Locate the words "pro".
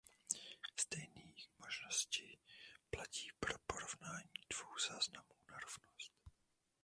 3.39-3.53